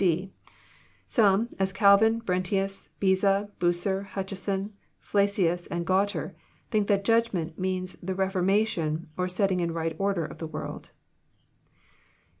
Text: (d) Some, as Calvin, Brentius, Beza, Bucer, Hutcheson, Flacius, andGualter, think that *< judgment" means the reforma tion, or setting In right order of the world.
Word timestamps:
(d) 0.03 0.31
Some, 1.05 1.49
as 1.59 1.71
Calvin, 1.71 2.21
Brentius, 2.21 2.89
Beza, 2.99 3.51
Bucer, 3.59 4.07
Hutcheson, 4.15 4.71
Flacius, 4.99 5.67
andGualter, 5.67 6.33
think 6.71 6.87
that 6.87 7.05
*< 7.05 7.05
judgment" 7.13 7.59
means 7.59 7.93
the 8.01 8.15
reforma 8.15 8.65
tion, 8.65 9.09
or 9.15 9.27
setting 9.27 9.59
In 9.59 9.73
right 9.75 9.95
order 9.99 10.25
of 10.25 10.39
the 10.39 10.47
world. 10.47 10.89